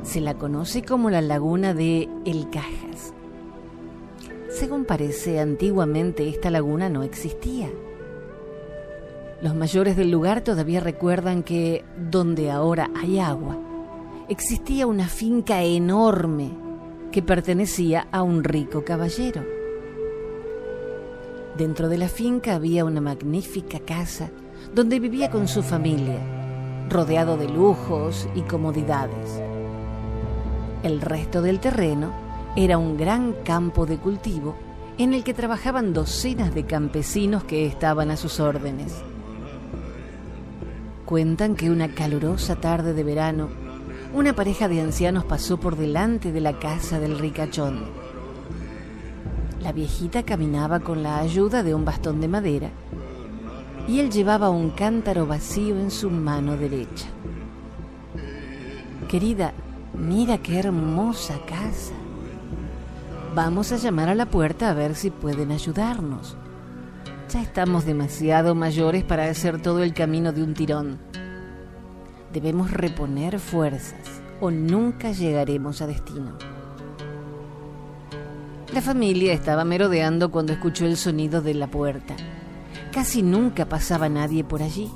Se 0.06 0.22
la 0.22 0.36
conoce 0.36 0.84
como 0.84 1.10
la 1.10 1.20
laguna 1.20 1.74
de 1.74 2.08
El 2.26 2.50
Cajas. 2.52 3.12
Según 4.52 4.86
parece, 4.86 5.40
antiguamente 5.40 6.30
esta 6.30 6.52
laguna 6.52 6.90
no 6.90 7.02
existía. 7.02 7.70
Los 9.42 9.56
mayores 9.56 9.98
del 9.98 10.12
lugar 10.12 10.42
todavía 10.42 10.80
recuerdan 10.80 11.42
que 11.42 11.84
donde 11.98 12.52
ahora 12.52 12.92
hay 12.96 13.18
agua, 13.18 13.58
existía 14.30 14.86
una 14.86 15.08
finca 15.08 15.64
enorme 15.64 16.52
que 17.12 17.24
pertenecía 17.24 18.08
a 18.12 18.22
un 18.22 18.44
rico 18.44 18.86
caballero. 18.86 19.44
Dentro 21.58 21.90
de 21.90 21.98
la 21.98 22.10
finca 22.10 22.54
había 22.54 22.86
una 22.86 23.02
magnífica 23.02 23.80
casa 23.80 24.30
donde 24.74 25.00
vivía 25.00 25.32
con 25.32 25.48
su 25.48 25.64
familia, 25.64 26.20
rodeado 26.90 27.38
de 27.38 27.50
lujos 27.50 28.30
y 28.36 28.42
comodidades. 28.42 29.42
El 30.86 31.02
resto 31.02 31.42
del 31.42 31.60
terreno 31.60 32.12
era 32.56 32.78
un 32.78 32.96
gran 32.96 33.34
campo 33.44 33.88
de 33.88 33.98
cultivo 33.98 34.56
en 35.00 35.16
el 35.16 35.24
que 35.24 35.34
trabajaban 35.34 35.94
docenas 35.94 36.54
de 36.54 36.68
campesinos 36.68 37.44
que 37.44 37.66
estaban 37.66 38.12
a 38.12 38.18
sus 38.18 38.40
órdenes. 38.40 38.94
Cuentan 41.06 41.56
que 41.56 41.72
una 41.72 41.88
calurosa 41.88 42.58
tarde 42.58 42.94
de 42.94 43.04
verano, 43.04 43.50
una 44.14 44.36
pareja 44.36 44.68
de 44.68 44.80
ancianos 44.80 45.26
pasó 45.26 45.58
por 45.58 45.76
delante 45.76 46.32
de 46.32 46.42
la 46.42 46.60
casa 46.60 47.00
del 47.00 47.18
ricachón. 47.18 47.86
La 49.64 49.72
viejita 49.72 50.22
caminaba 50.22 50.82
con 50.82 51.02
la 51.02 51.18
ayuda 51.18 51.64
de 51.64 51.74
un 51.74 51.84
bastón 51.84 52.22
de 52.22 52.28
madera 52.28 52.70
y 53.88 54.02
él 54.02 54.12
llevaba 54.12 54.52
un 54.52 54.70
cántaro 54.70 55.26
vacío 55.26 55.80
en 55.80 55.90
su 55.90 56.12
mano 56.12 56.56
derecha. 56.56 57.08
Querida, 59.10 59.52
mira 59.96 60.38
qué 60.38 60.60
hermosa 60.60 61.40
casa. 61.46 61.94
Vamos 63.34 63.72
a 63.72 63.78
llamar 63.78 64.10
a 64.10 64.16
la 64.16 64.28
puerta 64.28 64.70
a 64.70 64.74
ver 64.74 64.96
si 64.96 65.10
pueden 65.10 65.52
ayudarnos. 65.52 66.38
Ya 67.30 67.42
estamos 67.42 67.86
demasiado 67.86 68.56
mayores 68.56 69.04
para 69.04 69.26
hacer 69.26 69.62
todo 69.62 69.84
el 69.84 69.94
camino 69.94 70.32
de 70.32 70.44
un 70.44 70.54
tirón. 70.54 71.00
Debemos 72.32 72.72
reponer 72.72 73.40
fuerzas 73.40 74.22
o 74.40 74.52
nunca 74.52 75.12
llegaremos 75.12 75.82
a 75.82 75.88
destino. 75.88 76.38
La 78.74 78.82
familia 78.82 79.34
estaba 79.34 79.64
merodeando 79.64 80.32
cuando 80.32 80.54
escuchó 80.54 80.86
el 80.86 80.98
sonido 80.98 81.42
de 81.42 81.54
la 81.54 81.68
puerta. 81.68 82.16
Casi 82.92 83.22
nunca 83.22 83.68
pasaba 83.68 84.10
nadie 84.10 84.44
por 84.44 84.62
allí. 84.62 84.92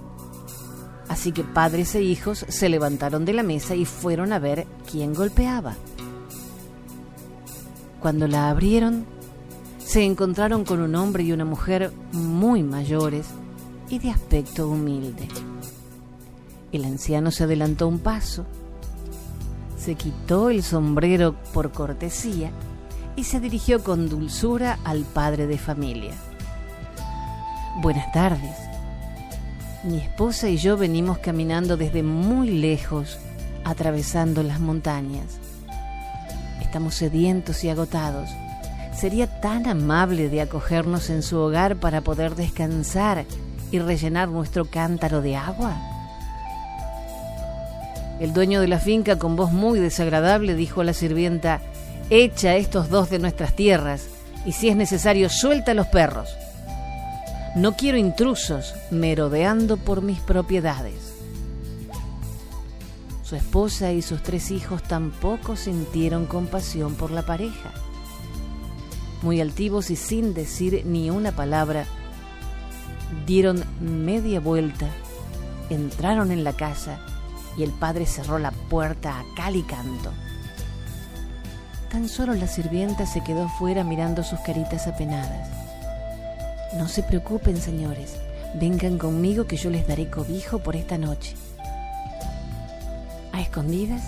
Así 1.10 1.32
que 1.32 1.44
padres 1.44 1.96
e 1.96 2.04
hijos 2.04 2.46
se 2.48 2.70
levantaron 2.70 3.26
de 3.26 3.34
la 3.34 3.44
mesa 3.44 3.76
y 3.76 3.84
fueron 3.86 4.32
a 4.32 4.40
ver 4.40 4.68
quién 4.90 5.14
golpeaba. 5.14 5.76
Cuando 8.00 8.28
la 8.28 8.50
abrieron, 8.50 9.06
se 9.80 10.06
encontraron 10.06 10.64
con 10.64 10.80
un 10.80 10.96
hombre 10.96 11.24
y 11.24 11.32
una 11.32 11.46
mujer 11.46 11.92
muy 12.14 12.62
mayores 12.62 13.26
y 13.90 13.98
de 13.98 14.12
aspecto 14.12 14.70
humilde. 14.70 15.28
El 16.72 16.86
anciano 16.86 17.32
se 17.32 17.46
adelantó 17.46 17.88
un 17.88 17.98
paso, 17.98 18.46
se 19.78 19.96
quitó 19.96 20.52
el 20.52 20.62
sombrero 20.62 21.36
por 21.54 21.72
cortesía 21.72 22.52
y 23.16 23.24
se 23.24 23.40
dirigió 23.40 23.84
con 23.84 24.08
dulzura 24.08 24.78
al 24.84 25.06
padre 25.06 25.48
de 25.48 25.58
familia. 25.58 26.14
Buenas 27.82 28.12
tardes. 28.12 28.69
Mi 29.84 29.98
esposa 29.98 30.50
y 30.50 30.58
yo 30.58 30.78
venimos 30.78 31.20
caminando 31.20 31.78
desde 31.78 32.04
muy 32.04 32.50
lejos, 32.50 33.18
atravesando 33.64 34.44
las 34.44 34.60
montañas. 34.60 35.40
Estamos 36.62 36.96
sedientos 36.96 37.64
y 37.64 37.70
agotados 37.70 38.30
sería 39.00 39.28
tan 39.28 39.66
amable 39.66 40.28
de 40.28 40.42
acogernos 40.42 41.10
en 41.10 41.24
su 41.24 41.38
hogar 41.38 41.78
para 41.78 42.02
poder 42.02 42.36
descansar 42.36 43.24
y 43.72 43.80
rellenar 43.80 44.28
nuestro 44.28 44.66
cántaro 44.66 45.22
de 45.22 45.38
agua? 45.38 45.78
El 48.20 48.34
dueño 48.34 48.60
de 48.60 48.68
la 48.68 48.80
finca, 48.80 49.18
con 49.18 49.38
voz 49.38 49.54
muy 49.54 49.80
desagradable, 49.80 50.54
dijo 50.54 50.82
a 50.82 50.84
la 50.84 50.94
sirvienta, 50.94 51.62
Echa 52.10 52.56
estos 52.56 52.90
dos 52.90 53.10
de 53.10 53.20
nuestras 53.20 53.56
tierras 53.56 54.08
y 54.46 54.52
si 54.52 54.68
es 54.68 54.76
necesario, 54.76 55.30
suelta 55.30 55.72
a 55.72 55.76
los 55.76 55.88
perros. 55.88 56.36
No 57.60 57.76
quiero 57.76 57.98
intrusos 57.98 58.74
merodeando 58.90 59.78
por 59.78 60.02
mis 60.02 60.20
propiedades. 60.20 61.14
Su 63.24 63.36
esposa 63.36 63.92
y 63.92 64.02
sus 64.02 64.24
tres 64.24 64.50
hijos 64.50 64.82
tampoco 64.82 65.56
sintieron 65.56 66.26
compasión 66.26 66.96
por 66.96 67.12
la 67.12 67.24
pareja 67.24 67.72
muy 69.22 69.42
altivos 69.42 69.92
y 69.92 69.96
sin 69.96 70.34
decir 70.34 70.84
ni 70.86 71.10
una 71.10 71.32
palabra, 71.32 71.86
dieron 73.26 73.64
media 73.80 74.40
vuelta, 74.40 74.88
entraron 75.70 76.32
en 76.32 76.44
la 76.44 76.54
casa 76.54 77.00
y 77.58 77.64
el 77.64 77.72
padre 77.72 78.06
cerró 78.06 78.40
la 78.40 78.52
puerta 78.52 79.20
a 79.20 79.24
cal 79.36 79.56
y 79.56 79.64
canto. 79.64 80.12
Tan 81.92 82.08
solo 82.08 82.34
la 82.34 82.48
sirvienta 82.48 83.06
se 83.06 83.24
quedó 83.24 83.50
fuera 83.50 83.84
mirando 83.84 84.24
sus 84.24 84.40
caritas 84.40 84.88
apenadas. 84.88 85.59
No 86.78 86.88
se 86.88 87.02
preocupen, 87.02 87.58
señores, 87.58 88.16
vengan 88.56 88.98
conmigo 88.98 89.46
que 89.46 89.58
yo 89.58 89.70
les 89.70 89.88
daré 89.88 90.10
cobijo 90.10 90.60
por 90.60 90.76
esta 90.76 90.98
noche. 90.98 91.36
A 93.32 93.42
escondidas, 93.42 94.04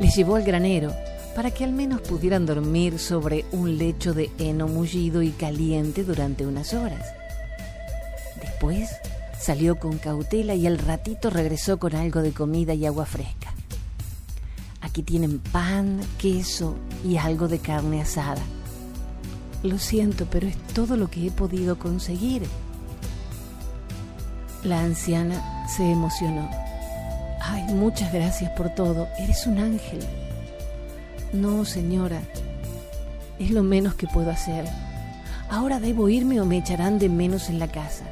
les 0.00 0.14
llevó 0.16 0.36
al 0.36 0.42
granero 0.42 0.92
para 1.36 1.50
que 1.50 1.64
al 1.64 1.72
menos 1.72 2.00
pudieran 2.00 2.44
dormir 2.46 2.98
sobre 2.98 3.44
un 3.52 3.78
lecho 3.78 4.14
de 4.14 4.30
heno 4.38 4.66
mullido 4.66 5.22
y 5.22 5.30
caliente 5.30 6.02
durante 6.02 6.46
unas 6.46 6.74
horas. 6.74 7.06
Después 8.40 8.90
salió 9.38 9.78
con 9.78 9.98
cautela 9.98 10.54
y 10.54 10.66
al 10.66 10.78
ratito 10.78 11.30
regresó 11.30 11.78
con 11.78 11.94
algo 11.94 12.22
de 12.22 12.32
comida 12.32 12.74
y 12.74 12.86
agua 12.86 13.06
fresca. 13.06 13.54
Aquí 14.80 15.02
tienen 15.02 15.38
pan, 15.38 16.00
queso 16.18 16.74
y 17.04 17.16
algo 17.16 17.48
de 17.48 17.58
carne 17.58 18.00
asada. 18.00 18.42
Lo 19.62 19.78
siento, 19.78 20.26
pero 20.30 20.46
es 20.46 20.56
todo 20.74 20.96
lo 20.96 21.08
que 21.08 21.26
he 21.26 21.30
podido 21.30 21.78
conseguir. 21.78 22.42
La 24.62 24.80
anciana 24.80 25.66
se 25.68 25.90
emocionó. 25.90 26.48
Ay, 27.40 27.62
muchas 27.74 28.12
gracias 28.12 28.50
por 28.52 28.70
todo. 28.70 29.08
Eres 29.18 29.46
un 29.46 29.58
ángel. 29.58 30.00
No, 31.32 31.64
señora, 31.64 32.20
es 33.38 33.50
lo 33.50 33.62
menos 33.62 33.94
que 33.94 34.06
puedo 34.06 34.30
hacer. 34.30 34.64
Ahora 35.48 35.80
debo 35.80 36.08
irme 36.08 36.40
o 36.40 36.44
me 36.44 36.58
echarán 36.58 36.98
de 36.98 37.08
menos 37.08 37.48
en 37.48 37.58
la 37.58 37.68
casa. 37.68 38.04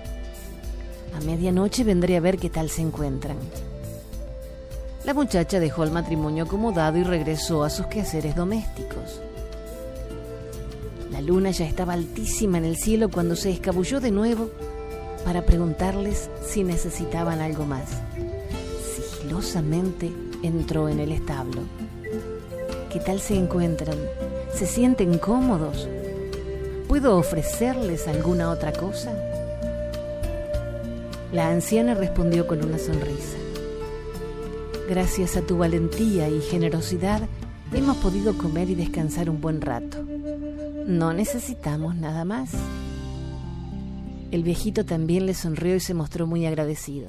A 1.17 1.21
medianoche 1.25 1.85
vendré 1.85 2.17
a 2.17 2.21
ver 2.21 2.39
qué 2.39 2.51
tal 2.51 2.71
se 2.71 2.83
encuentran. 2.83 3.37
La 5.05 5.15
muchacha 5.15 5.61
dejó 5.61 5.85
el 5.85 5.91
matrimonio 5.91 6.45
acomodado 6.45 6.97
y 6.99 7.03
regresó 7.03 7.65
a 7.65 7.71
sus 7.71 7.87
quehaceres 7.87 8.35
domésticos. 8.35 9.21
La 11.11 11.21
luna 11.21 11.51
ya 11.51 11.67
estaba 11.67 11.93
altísima 11.93 12.59
en 12.59 12.65
el 12.65 12.77
cielo 12.77 13.11
cuando 13.11 13.37
se 13.37 13.51
escabulló 13.51 14.01
de 14.01 14.11
nuevo 14.11 14.51
para 15.25 15.47
preguntarles 15.47 16.31
si 16.47 16.65
necesitaban 16.65 17.41
algo 17.41 17.65
más. 17.65 18.03
Sigilosamente 18.95 20.11
entró 20.43 20.89
en 20.89 21.01
el 21.01 21.13
establo. 21.13 21.63
¿Qué 22.93 23.01
tal 23.01 23.21
se 23.21 23.37
encuentran? 23.37 23.99
¿Se 24.55 24.67
sienten 24.67 25.19
cómodos? 25.19 25.89
¿Puedo 26.89 27.17
ofrecerles 27.17 28.07
alguna 28.07 28.51
otra 28.51 28.73
cosa? 28.73 29.13
La 31.33 31.49
anciana 31.49 31.95
respondió 31.95 32.47
con 32.47 32.65
una 32.65 32.79
sonrisa. 32.79 33.39
Gracias 34.89 35.37
a 35.37 35.41
tu 35.41 35.59
valentía 35.59 36.29
y 36.29 36.41
generosidad 36.41 37.23
hemos 37.73 37.97
podido 37.97 38.37
comer 38.39 38.71
y 38.71 38.75
descansar 38.75 39.31
un 39.31 39.41
buen 39.41 39.61
rato. 39.61 39.99
No 40.87 41.15
necesitamos 41.15 41.97
nada 41.97 42.27
más. 42.27 42.53
El 44.31 44.43
viejito 44.43 44.85
también 44.85 45.25
le 45.25 45.33
sonrió 45.33 45.77
y 45.77 45.81
se 45.81 45.95
mostró 45.95 46.27
muy 46.27 46.45
agradecido. 46.45 47.09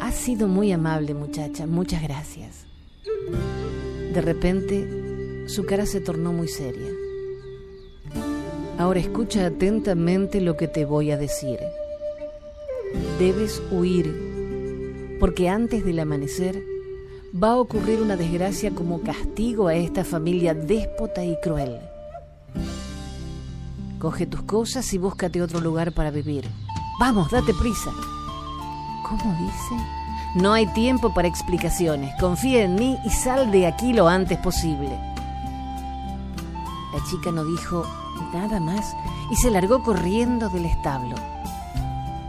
Has 0.00 0.14
sido 0.14 0.46
muy 0.46 0.70
amable 0.70 1.14
muchacha, 1.14 1.66
muchas 1.66 2.02
gracias. 2.02 2.66
De 4.12 4.20
repente 4.20 5.48
su 5.48 5.64
cara 5.64 5.86
se 5.86 6.00
tornó 6.00 6.32
muy 6.32 6.48
seria. 6.48 6.90
Ahora 8.76 9.00
escucha 9.00 9.46
atentamente 9.46 10.42
lo 10.42 10.58
que 10.58 10.68
te 10.68 10.84
voy 10.84 11.10
a 11.10 11.16
decir. 11.16 11.58
Debes 13.18 13.62
huir, 13.70 15.16
porque 15.20 15.48
antes 15.48 15.86
del 15.86 16.00
amanecer 16.00 16.62
va 17.34 17.52
a 17.52 17.56
ocurrir 17.56 18.02
una 18.02 18.16
desgracia 18.16 18.72
como 18.72 19.00
castigo 19.00 19.68
a 19.68 19.74
esta 19.74 20.04
familia 20.04 20.52
déspota 20.52 21.24
y 21.24 21.38
cruel. 21.40 21.78
Coge 24.04 24.26
tus 24.26 24.42
cosas 24.42 24.92
y 24.92 24.98
búscate 24.98 25.40
otro 25.40 25.60
lugar 25.60 25.92
para 25.92 26.10
vivir. 26.10 26.46
Vamos, 27.00 27.30
date 27.30 27.54
prisa. 27.54 27.90
¿Cómo 29.02 29.34
dice? 29.40 29.82
No 30.34 30.52
hay 30.52 30.66
tiempo 30.74 31.14
para 31.14 31.26
explicaciones. 31.26 32.14
Confía 32.20 32.64
en 32.64 32.74
mí 32.74 32.98
y 33.06 33.08
sal 33.08 33.50
de 33.50 33.66
aquí 33.66 33.94
lo 33.94 34.06
antes 34.06 34.36
posible. 34.40 34.90
La 36.92 37.02
chica 37.08 37.32
no 37.32 37.46
dijo 37.46 37.86
nada 38.34 38.60
más 38.60 38.94
y 39.30 39.36
se 39.36 39.50
largó 39.50 39.82
corriendo 39.82 40.50
del 40.50 40.66
establo. 40.66 41.16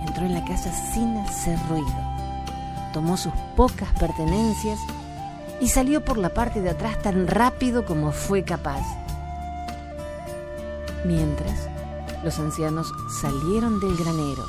Entró 0.07 0.27
en 0.27 0.33
la 0.33 0.45
casa 0.45 0.71
sin 0.93 1.17
hacer 1.17 1.59
ruido. 1.67 1.93
Tomó 2.93 3.17
sus 3.17 3.33
pocas 3.57 3.89
pertenencias 3.99 4.79
y 5.59 5.67
salió 5.67 6.05
por 6.05 6.17
la 6.17 6.29
parte 6.29 6.61
de 6.61 6.69
atrás 6.69 7.01
tan 7.01 7.27
rápido 7.27 7.85
como 7.85 8.13
fue 8.13 8.43
capaz. 8.45 9.04
Mientras, 11.05 11.69
los 12.23 12.39
ancianos 12.39 12.91
salieron 13.21 13.79
del 13.79 13.95
granero, 13.95 14.43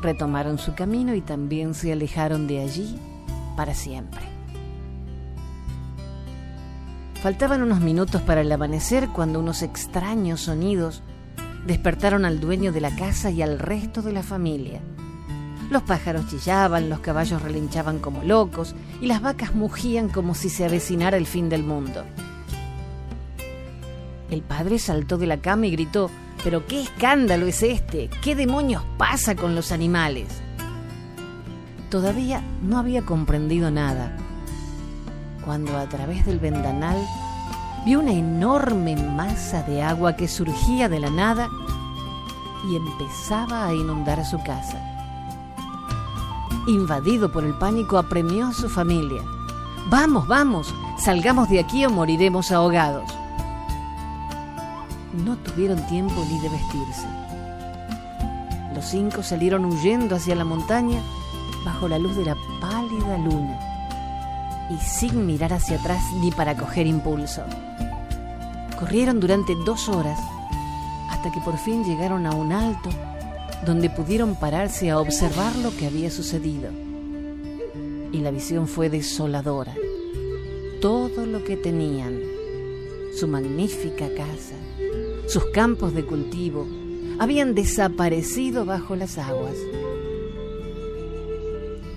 retomaron 0.00 0.58
su 0.58 0.74
camino 0.74 1.14
y 1.14 1.20
también 1.20 1.74
se 1.74 1.92
alejaron 1.92 2.48
de 2.48 2.60
allí 2.60 2.98
para 3.56 3.72
siempre. 3.72 4.20
Faltaban 7.22 7.62
unos 7.62 7.80
minutos 7.80 8.20
para 8.22 8.40
el 8.40 8.50
amanecer 8.50 9.08
cuando 9.10 9.38
unos 9.38 9.62
extraños 9.62 10.40
sonidos 10.40 11.04
despertaron 11.64 12.24
al 12.24 12.40
dueño 12.40 12.72
de 12.72 12.80
la 12.80 12.96
casa 12.96 13.30
y 13.30 13.40
al 13.40 13.60
resto 13.60 14.02
de 14.02 14.12
la 14.12 14.24
familia. 14.24 14.80
Los 15.70 15.84
pájaros 15.84 16.26
chillaban, 16.26 16.90
los 16.90 16.98
caballos 16.98 17.40
relinchaban 17.40 18.00
como 18.00 18.24
locos 18.24 18.74
y 19.00 19.06
las 19.06 19.22
vacas 19.22 19.54
mugían 19.54 20.08
como 20.08 20.34
si 20.34 20.50
se 20.50 20.64
avecinara 20.64 21.16
el 21.16 21.26
fin 21.26 21.48
del 21.48 21.62
mundo. 21.62 22.02
El 24.32 24.40
padre 24.40 24.78
saltó 24.78 25.18
de 25.18 25.26
la 25.26 25.42
cama 25.42 25.66
y 25.66 25.72
gritó, 25.72 26.10
¿pero 26.42 26.66
qué 26.66 26.80
escándalo 26.80 27.44
es 27.44 27.62
este? 27.62 28.08
¿Qué 28.22 28.34
demonios 28.34 28.82
pasa 28.96 29.36
con 29.36 29.54
los 29.54 29.72
animales? 29.72 30.40
Todavía 31.90 32.42
no 32.62 32.78
había 32.78 33.02
comprendido 33.02 33.70
nada 33.70 34.16
cuando 35.44 35.76
a 35.76 35.86
través 35.86 36.24
del 36.24 36.38
vendanal 36.38 36.96
vio 37.84 38.00
una 38.00 38.12
enorme 38.12 38.96
masa 38.96 39.64
de 39.64 39.82
agua 39.82 40.16
que 40.16 40.28
surgía 40.28 40.88
de 40.88 40.98
la 40.98 41.10
nada 41.10 41.50
y 42.70 42.76
empezaba 42.76 43.66
a 43.66 43.74
inundar 43.74 44.24
su 44.24 44.42
casa. 44.42 44.80
Invadido 46.68 47.30
por 47.30 47.44
el 47.44 47.52
pánico, 47.58 47.98
apremió 47.98 48.46
a 48.46 48.54
su 48.54 48.70
familia. 48.70 49.20
Vamos, 49.90 50.26
vamos, 50.26 50.74
salgamos 50.98 51.50
de 51.50 51.60
aquí 51.60 51.84
o 51.84 51.90
moriremos 51.90 52.50
ahogados. 52.50 53.21
No 55.12 55.36
tuvieron 55.36 55.86
tiempo 55.88 56.14
ni 56.30 56.40
de 56.40 56.48
vestirse. 56.48 57.06
Los 58.74 58.86
cinco 58.86 59.22
salieron 59.22 59.64
huyendo 59.66 60.16
hacia 60.16 60.34
la 60.34 60.44
montaña 60.44 61.00
bajo 61.64 61.86
la 61.86 61.98
luz 61.98 62.16
de 62.16 62.24
la 62.24 62.36
pálida 62.60 63.18
luna 63.18 63.58
y 64.70 64.76
sin 64.78 65.26
mirar 65.26 65.52
hacia 65.52 65.78
atrás 65.78 66.02
ni 66.20 66.30
para 66.30 66.56
coger 66.56 66.86
impulso. 66.86 67.42
Corrieron 68.78 69.20
durante 69.20 69.54
dos 69.54 69.88
horas 69.88 70.18
hasta 71.10 71.30
que 71.30 71.40
por 71.40 71.58
fin 71.58 71.84
llegaron 71.84 72.26
a 72.26 72.32
un 72.32 72.52
alto 72.52 72.90
donde 73.66 73.90
pudieron 73.90 74.34
pararse 74.34 74.90
a 74.90 74.98
observar 74.98 75.54
lo 75.56 75.76
que 75.76 75.86
había 75.86 76.10
sucedido. 76.10 76.70
Y 78.12 78.18
la 78.18 78.30
visión 78.30 78.66
fue 78.66 78.88
desoladora. 78.90 79.74
Todo 80.80 81.26
lo 81.26 81.44
que 81.44 81.56
tenían, 81.56 82.18
su 83.14 83.28
magnífica 83.28 84.08
casa, 84.16 84.56
sus 85.26 85.44
campos 85.46 85.94
de 85.94 86.04
cultivo, 86.04 86.66
habían 87.18 87.54
desaparecido 87.54 88.64
bajo 88.64 88.96
las 88.96 89.18
aguas. 89.18 89.56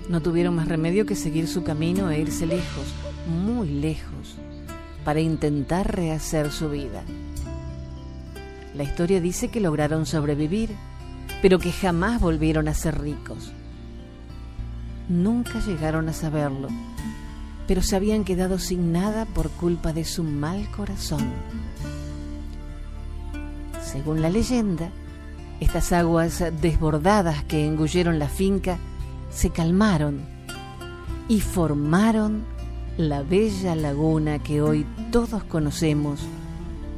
No 0.08 0.20
tuvieron 0.20 0.54
más 0.54 0.68
remedio 0.68 1.04
que 1.04 1.16
seguir 1.16 1.48
su 1.48 1.64
camino 1.64 2.10
e 2.10 2.20
irse 2.20 2.46
lejos, 2.46 2.94
muy 3.28 3.68
lejos, 3.68 4.36
para 5.04 5.20
intentar 5.20 5.94
rehacer 5.96 6.52
su 6.52 6.70
vida. 6.70 7.02
La 8.76 8.84
historia 8.84 9.20
dice 9.20 9.48
que 9.48 9.60
lograron 9.60 10.06
sobrevivir, 10.06 10.70
pero 11.42 11.58
que 11.58 11.72
jamás 11.72 12.20
volvieron 12.20 12.68
a 12.68 12.74
ser 12.74 13.00
ricos. 13.00 13.52
Nunca 15.08 15.60
llegaron 15.60 16.08
a 16.08 16.12
saberlo, 16.12 16.68
pero 17.66 17.82
se 17.82 17.96
habían 17.96 18.24
quedado 18.24 18.58
sin 18.58 18.92
nada 18.92 19.24
por 19.24 19.50
culpa 19.50 19.92
de 19.92 20.04
su 20.04 20.22
mal 20.22 20.70
corazón. 20.70 21.24
Según 23.86 24.20
la 24.20 24.30
leyenda, 24.30 24.90
estas 25.60 25.92
aguas 25.92 26.42
desbordadas 26.60 27.44
que 27.44 27.64
engulleron 27.64 28.18
la 28.18 28.28
finca 28.28 28.78
se 29.30 29.50
calmaron 29.50 30.22
y 31.28 31.40
formaron 31.40 32.44
la 32.96 33.22
bella 33.22 33.76
laguna 33.76 34.40
que 34.40 34.60
hoy 34.60 34.84
todos 35.12 35.44
conocemos 35.44 36.20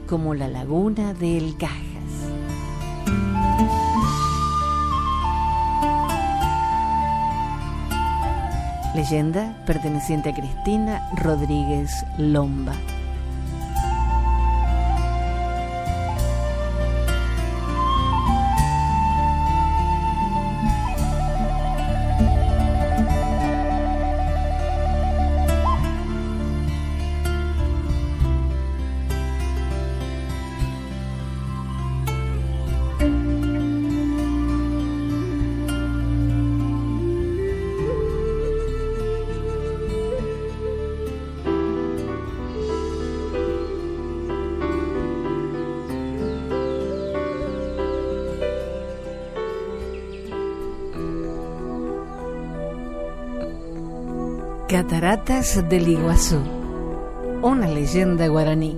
como 0.08 0.32
la 0.32 0.48
laguna 0.48 1.12
del 1.12 1.58
Cajas. 1.58 1.84
Leyenda 8.94 9.62
perteneciente 9.66 10.30
a 10.30 10.34
Cristina 10.34 11.10
Rodríguez 11.16 11.90
Lomba. 12.16 12.72
Cataratas 54.68 55.66
del 55.70 55.88
Iguazú, 55.88 56.40
una 57.40 57.66
leyenda 57.66 58.28
guaraní. 58.28 58.76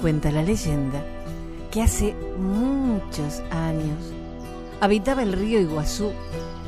Cuenta 0.00 0.32
la 0.32 0.42
leyenda 0.42 1.04
que 1.70 1.82
hace 1.82 2.16
muchos 2.36 3.44
años 3.52 4.12
habitaba 4.80 5.22
el 5.22 5.32
río 5.32 5.60
Iguazú 5.60 6.10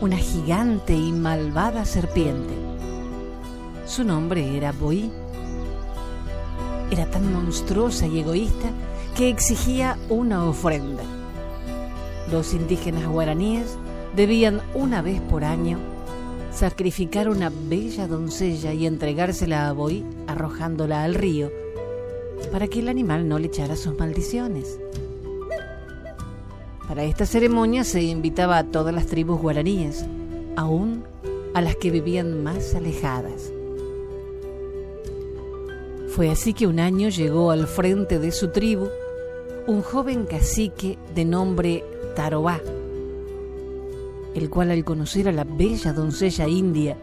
una 0.00 0.16
gigante 0.16 0.94
y 0.94 1.10
malvada 1.10 1.84
serpiente. 1.84 2.54
Su 3.84 4.04
nombre 4.04 4.56
era 4.56 4.70
Boí. 4.70 5.10
Era 6.88 7.10
tan 7.10 7.32
monstruosa 7.32 8.06
y 8.06 8.20
egoísta 8.20 8.70
que 9.16 9.28
exigía 9.28 9.98
una 10.08 10.44
ofrenda. 10.44 11.02
Los 12.30 12.54
indígenas 12.54 13.06
guaraníes 13.06 13.76
debían 14.16 14.62
una 14.74 15.02
vez 15.02 15.20
por 15.20 15.44
año 15.44 15.78
sacrificar 16.50 17.28
una 17.28 17.50
bella 17.50 18.06
doncella 18.06 18.72
y 18.72 18.86
entregársela 18.86 19.68
a 19.68 19.72
Boí 19.72 20.04
arrojándola 20.26 21.02
al 21.02 21.14
río 21.14 21.50
para 22.50 22.68
que 22.68 22.80
el 22.80 22.88
animal 22.88 23.28
no 23.28 23.38
le 23.38 23.46
echara 23.46 23.76
sus 23.76 23.98
maldiciones. 23.98 24.78
Para 26.88 27.04
esta 27.04 27.26
ceremonia 27.26 27.84
se 27.84 28.02
invitaba 28.02 28.58
a 28.58 28.64
todas 28.64 28.94
las 28.94 29.06
tribus 29.06 29.40
guaraníes, 29.40 30.04
aún 30.56 31.04
a 31.54 31.60
las 31.60 31.76
que 31.76 31.90
vivían 31.90 32.42
más 32.42 32.74
alejadas. 32.74 33.52
Fue 36.08 36.30
así 36.30 36.52
que 36.52 36.66
un 36.66 36.80
año 36.80 37.08
llegó 37.08 37.50
al 37.50 37.66
frente 37.66 38.18
de 38.18 38.32
su 38.32 38.48
tribu 38.48 38.88
un 39.66 39.82
joven 39.82 40.26
cacique 40.26 40.98
de 41.14 41.24
nombre 41.24 41.84
Tarobá. 42.16 42.60
el 44.34 44.50
cual 44.50 44.70
al 44.70 44.84
conocer 44.84 45.28
a 45.28 45.32
la 45.32 45.44
bella 45.44 45.92
doncella 45.92 46.48
india, 46.48 46.96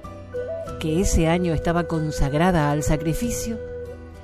que 0.80 1.00
ese 1.00 1.28
año 1.28 1.54
estaba 1.54 1.84
consagrada 1.86 2.72
al 2.72 2.84
sacrificio, 2.84 3.58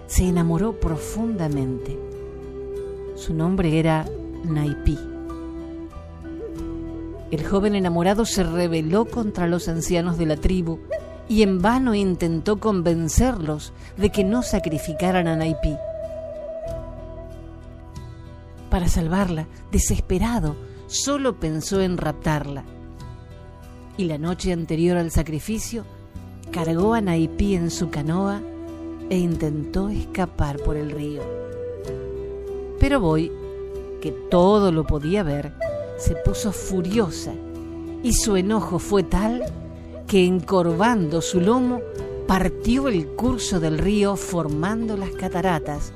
se 0.07 0.27
enamoró 0.27 0.73
profundamente. 0.79 1.97
Su 3.15 3.33
nombre 3.33 3.79
era 3.79 4.05
Naipi. 4.43 4.97
El 7.31 7.45
joven 7.45 7.75
enamorado 7.75 8.25
se 8.25 8.43
rebeló 8.43 9.05
contra 9.05 9.47
los 9.47 9.67
ancianos 9.67 10.17
de 10.17 10.25
la 10.25 10.37
tribu 10.37 10.79
y 11.27 11.43
en 11.43 11.61
vano 11.61 11.93
intentó 11.93 12.59
convencerlos 12.59 13.71
de 13.97 14.09
que 14.09 14.23
no 14.23 14.41
sacrificaran 14.41 15.27
a 15.27 15.35
Naipi. 15.35 15.75
Para 18.75 18.89
salvarla, 18.89 19.47
desesperado, 19.71 20.57
solo 20.87 21.39
pensó 21.39 21.79
en 21.79 21.95
raptarla. 21.95 22.65
Y 23.95 24.03
la 24.03 24.17
noche 24.17 24.51
anterior 24.51 24.97
al 24.97 25.11
sacrificio, 25.11 25.85
cargó 26.51 26.93
a 26.93 26.99
Naipi 26.99 27.55
en 27.55 27.71
su 27.71 27.89
canoa 27.89 28.41
e 29.09 29.17
intentó 29.17 29.87
escapar 29.87 30.57
por 30.57 30.75
el 30.75 30.91
río. 30.91 31.21
Pero 32.77 32.99
Boy, 32.99 33.31
que 34.01 34.11
todo 34.11 34.73
lo 34.73 34.85
podía 34.85 35.23
ver, 35.23 35.53
se 35.97 36.17
puso 36.17 36.51
furiosa 36.51 37.31
y 38.03 38.11
su 38.11 38.35
enojo 38.35 38.77
fue 38.77 39.03
tal 39.03 39.45
que 40.05 40.25
encorvando 40.25 41.21
su 41.21 41.39
lomo 41.39 41.79
partió 42.27 42.89
el 42.89 43.07
curso 43.07 43.61
del 43.61 43.77
río 43.77 44.17
formando 44.17 44.97
las 44.97 45.11
cataratas, 45.11 45.93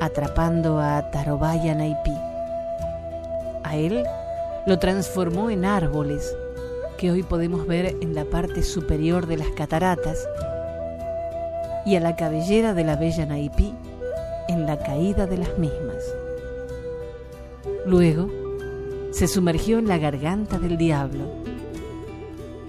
atrapando 0.00 0.80
a 0.80 1.10
Tarobaya 1.10 1.74
Naipí. 1.74 2.16
A 3.62 3.76
él 3.76 4.04
lo 4.66 4.78
transformó 4.78 5.50
en 5.50 5.64
árboles 5.64 6.34
que 6.96 7.10
hoy 7.10 7.22
podemos 7.22 7.66
ver 7.66 7.94
en 8.00 8.14
la 8.14 8.24
parte 8.24 8.62
superior 8.62 9.26
de 9.26 9.36
las 9.36 9.48
cataratas 9.48 10.26
y 11.86 11.96
a 11.96 12.00
la 12.00 12.16
cabellera 12.16 12.74
de 12.74 12.84
la 12.84 12.96
bella 12.96 13.24
Naipí 13.26 13.74
en 14.48 14.66
la 14.66 14.78
caída 14.78 15.26
de 15.26 15.38
las 15.38 15.58
mismas. 15.58 16.02
Luego 17.86 18.28
se 19.12 19.26
sumergió 19.26 19.78
en 19.78 19.88
la 19.88 19.98
garganta 19.98 20.58
del 20.58 20.76
diablo 20.76 21.24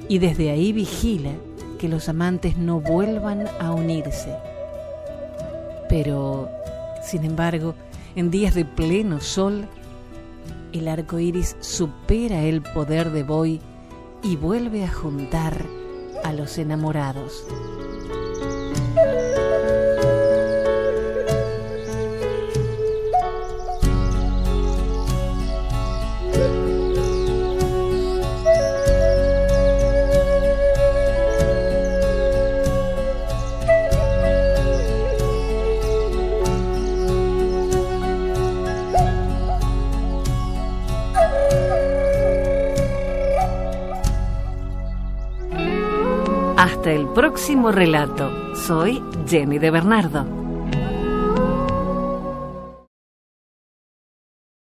y 0.07 0.19
desde 0.19 0.49
ahí 0.51 0.73
vigila 0.73 1.31
que 1.77 1.87
los 1.87 2.09
amantes 2.09 2.57
no 2.57 2.81
vuelvan 2.81 3.47
a 3.59 3.71
unirse. 3.71 4.35
Pero, 5.87 6.49
sin 7.09 7.25
embargo, 7.25 7.73
en 8.15 8.29
días 8.29 8.53
de 8.53 8.65
pleno 8.65 9.19
sol, 9.19 9.67
el 10.73 10.87
arco 10.87 11.17
iris 11.17 11.55
supera 11.59 12.43
el 12.43 12.61
poder 12.61 13.11
de 13.11 13.23
Boy 13.23 13.61
y 14.21 14.35
vuelve 14.35 14.83
a 14.83 14.91
juntar 14.91 15.65
a 16.23 16.33
los 16.33 16.59
enamorados. 16.59 17.45
Próximo 47.19 47.73
relato. 47.73 48.31
Soy 48.55 49.03
Jenny 49.27 49.59
de 49.59 49.71
Bernardo. 49.71 50.38